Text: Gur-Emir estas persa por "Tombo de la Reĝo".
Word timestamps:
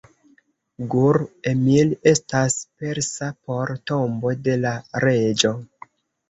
Gur-Emir 0.93 1.91
estas 2.11 2.55
persa 2.79 3.29
por 3.51 3.73
"Tombo 3.93 4.33
de 4.49 4.57
la 4.65 4.73
Reĝo". 5.07 5.55